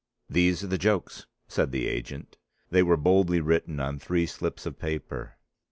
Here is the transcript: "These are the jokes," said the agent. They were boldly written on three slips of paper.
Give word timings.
"These 0.31 0.63
are 0.63 0.67
the 0.67 0.79
jokes," 0.79 1.27
said 1.47 1.71
the 1.71 1.85
agent. 1.87 2.35
They 2.71 2.81
were 2.81 2.97
boldly 2.97 3.39
written 3.39 3.79
on 3.79 3.99
three 3.99 4.25
slips 4.25 4.65
of 4.65 4.79
paper. 4.79 5.37